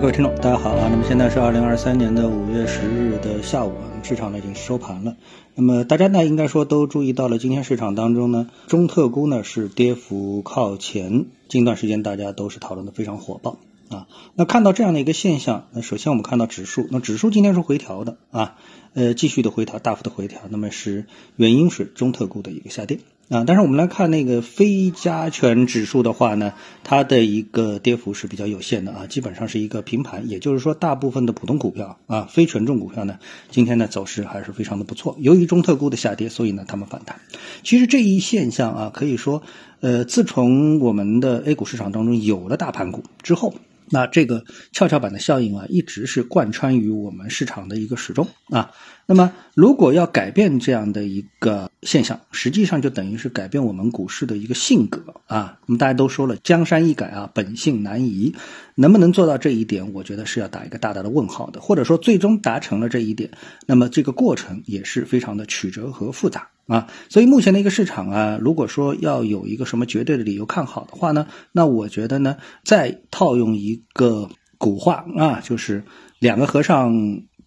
[0.00, 0.88] 各位听众，大家好啊！
[0.90, 5.16] 那么现在是二零二三年的五月十日的下午啊，市场呢已经收盘了。
[5.54, 14.06] 那么大家呢应该说都注意到了，今天市场当中呢，中特估呢是跌幅靠前，近段时间大家都是讨论的非常火爆啊。
[14.34, 18.56] 那看到这样的一个现象，那首先我们看到指数，那指数今天是回调的啊，
[18.92, 20.40] 呃，继续的回调，大幅的回调。
[20.50, 21.06] 那么是
[21.36, 22.98] 原因是中特估的一个下跌。
[23.30, 26.52] 啊，但是我们来看那个非加权指数的话呢，
[26.82, 30.28] 它的一个跌幅是比较有限的啊，基本上是一个平盘。
[30.28, 33.18] 也就是说，大部分的普通股票啊，非权重股票呢，
[33.50, 35.16] 今天的走势还是非常的不错。
[35.18, 37.18] 由于中特估的下跌，所以呢，他们反弹。
[37.62, 39.42] 其实这一现象啊，可以说，
[39.80, 43.54] 呃，自从我们的 A 股市场当中有了大盘股之后。
[43.90, 48.70] 那这个跷跷板的效应啊，一直是贯穿于我们市场的一个始终啊。
[49.04, 55.56] 那么，如果要改变这样的一个现象，实际上就等于是改变我们股市的一个性格啊。
[55.66, 58.34] 那么大家都说了，江山易改啊，本性难移。
[58.74, 61.60] 能不能做到这一点，我觉得是要打一个大大的问号的。
[61.60, 63.30] 或者说，最终达成了这一点，
[63.66, 66.88] 那么这个过程也是非常的曲折和复杂啊。
[67.08, 75.84] 所以目前的一个市场啊，如果说要有一个什么绝对的理由看好的话呢，那我觉得呢，再套用一个古话啊，就是
[76.18, 76.92] 两个和尚。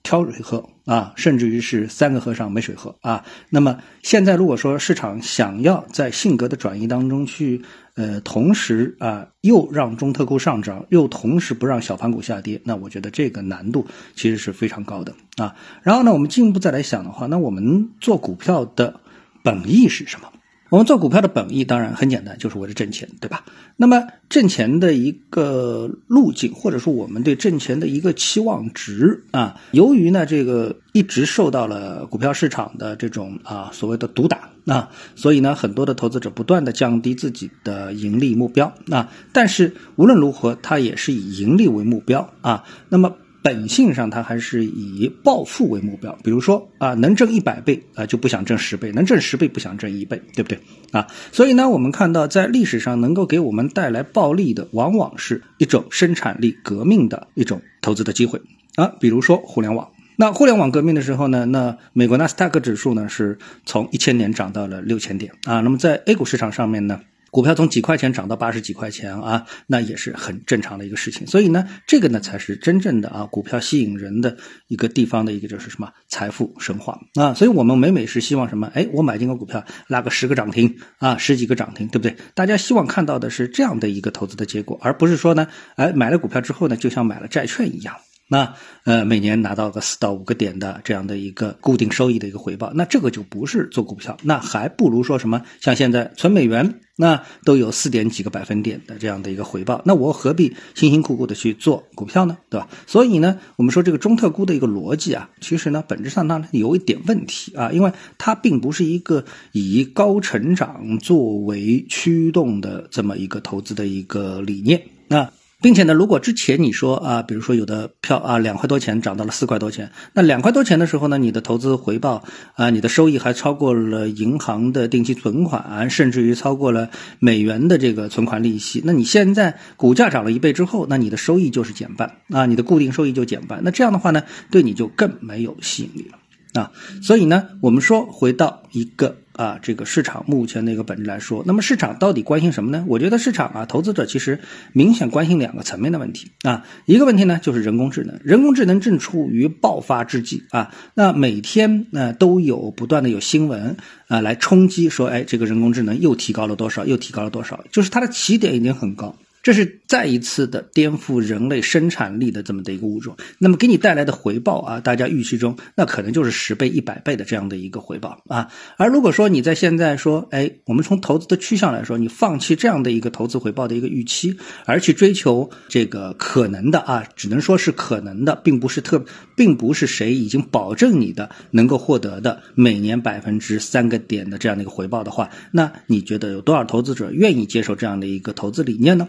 [0.08, 3.26] 挑水喝啊，甚至于是三个和尚没水喝啊。
[3.50, 7.62] 那么现在如果说市场想要在性格的转移当中去，
[7.96, 15.54] 呃，同时啊，又让中特估上涨，又同时不让小盘股下跌，那我觉得这个难度其实是非常高的啊。
[15.84, 19.02] 然后呢，我们进一步再来想的话，那我们做股票的
[19.44, 20.32] 本意是什么？
[20.70, 23.46] 我们做股票的本意当然很简单，就是为了挣钱，对吧？
[23.78, 43.16] 那么挣钱的一个路径，或者说我们对挣钱的一个期望值啊，由于呢这个一直受到了股票市场的这种啊所谓的毒打啊，所以呢很多的投资者不断的降低自己的盈利目标啊，但是无论如何，它也是以盈利为目标啊，那么。
[43.44, 46.18] 本性上，它还是以暴富为目标。
[46.24, 50.60] 比如说啊，能挣一百倍啊，就不想挣十倍；能挣十倍，不想挣一倍，对不对
[50.92, 51.08] 啊？
[51.32, 58.42] 所以呢，我们看到在历史上能够给我们带来暴利的，往往是一种生产力革命的一种投资的机会
[58.76, 58.94] 啊。
[59.00, 65.62] 比如说互联网，那互联网革命的时候呢，那美国纳斯达克指数呢是从一千点涨到了六千点啊。
[65.62, 67.00] 那么在 A 股市场上面呢？
[67.38, 71.28] 股票从几块钱涨到八十几块钱啊，那也是很正常的一个事情。
[71.28, 74.36] 所以呢，这个呢才是真正的啊，股票吸引人的
[74.70, 77.36] 一个地方的一个就是什么财富神话啊。
[77.36, 78.66] 所以我们每每是希望什么？
[78.74, 82.18] 哎，我买进个股票拉个十个涨停啊，十几个涨停，对不对？
[82.34, 87.96] 大家希望看到的是这样的一个投资的结果，而不是说呢，哎，买了股票之后呢，就像买了债券一样。
[88.30, 102.38] 那呃，每年拿到个四到五个点的这样的一个固定收益的一个回报，那这个就不是做股票，那还不如说什么像现在存美元，那都有四点几个百分点的这样的一个回报，那我何必辛辛苦苦的去做股票呢？
[102.50, 102.68] 对吧？
[102.86, 109.24] 所以呢，我们说这个中特估的一个逻辑啊，其实呢，本质上呢有一点问题啊，因为它并不是一个
[109.54, 115.30] 以高成长作为驱动的这么一个投资的一个理念那。
[115.62, 122.24] 并且呢，如果之前你说啊，比如说有的票啊，两块多钱涨到了四块多钱，那两块多钱的时候呢，你的投资回报
[122.56, 128.82] 啊，你的收益还超过了银行的定期存款，甚至于超过了美元的这个存款利息。
[128.86, 133.62] 那你现在股价涨了一倍之后，那你的收益就是减半啊，你的固定收益就减半。
[133.64, 136.20] 那这样的话呢，对你就更没有吸引力了。
[136.54, 136.72] 啊，
[137.04, 142.84] 所以呢，我们说回到一个啊，这个市场目前的一个本质来说，那么市场到底关心什么呢？
[142.88, 144.40] 我觉得市场啊，投资者其实
[144.74, 146.66] 明显关心两个层面的问题啊。
[146.86, 150.74] 一个问题呢，就是人工智能，人工智能正处于爆发之际啊。
[150.96, 153.78] 那每天呢都有不断的有新闻
[154.08, 159.16] 啊来冲击，说哎，这个人工智能又提高了多少，又提高了多少，就是它的起点已经很高。
[159.48, 168.50] 这是再一次的颠覆人类生产力的这么的一个物种，那么给你带来的回报啊，大家预期中那可能就是十倍、一百倍的这样的一个回报啊。
[168.76, 174.36] 而如果说你在现在说，哎，我们从投资的趋向来说，你放弃这样的一个投资回报的一个预期，
[174.66, 179.06] 而去追求这个可能的啊，只能说是可能的，并不是特，
[179.38, 189.08] 并不是谁已经保证你的能够获得的每年百分之三个点的这样的一个回报的话，那你觉得有多少投资者愿意接受这样的一个投资理念呢？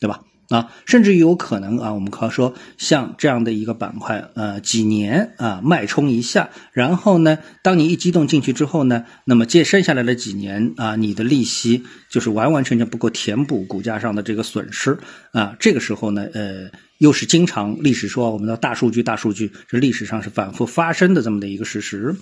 [0.00, 0.20] 对吧？
[0.48, 14.98] 啊，甚至于有可能啊，我们可说像这样的一个板块，呃，几年啊脉冲一下，然后呢，当你一激动进去之后呢，那么借剩下来的几年啊，你的利息就是完完全全不够填补股价上的这个损失
[15.30, 15.54] 啊。
[15.60, 16.68] 这个时候呢，呃，
[16.98, 22.16] 又是经常历史说我们的大数据，大数据是历史上是反复发生的这么的一个事实。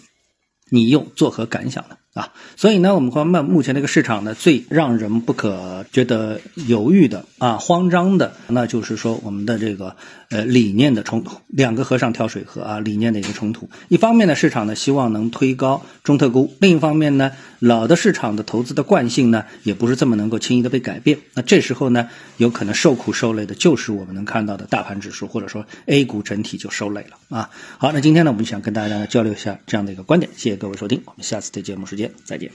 [0.71, 1.97] 你又作何感想呢？
[2.15, 9.95] 啊，所以呢，我们看目目前这个市场呢，最让人不可觉得犹豫的啊，慌张的，那就是说我们的这个
[10.31, 13.71] 呃理念的冲突，两个和尚挑水喝啊，理念的一个冲突。
[13.87, 17.31] 一方面呢，市场呢希望能推高中特估；另一方面呢，
[17.61, 21.19] 老的市场的投资的惯性呢，也不是这么能够轻易的被改变。
[21.35, 27.51] 那这时候呢，有可能受苦受累的就是我们能看到的大盘指数，或者说 A 股整体就受累了啊。
[27.79, 30.33] 好，那今天呢，我们想跟大家交流一下这样的一个观点。
[30.35, 32.51] 谢谢各位收听，我们下次的节目时间再见。